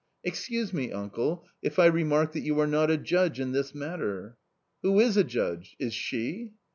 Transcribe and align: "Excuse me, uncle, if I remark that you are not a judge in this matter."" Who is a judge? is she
"Excuse 0.23 0.73
me, 0.73 0.91
uncle, 0.91 1.45
if 1.61 1.77
I 1.77 1.85
remark 1.85 2.31
that 2.31 2.39
you 2.39 2.59
are 2.59 2.65
not 2.65 2.89
a 2.89 2.97
judge 2.97 3.39
in 3.39 3.51
this 3.51 3.75
matter."" 3.75 4.35
Who 4.81 4.99
is 4.99 5.15
a 5.15 5.23
judge? 5.23 5.75
is 5.77 5.93
she 5.93 6.53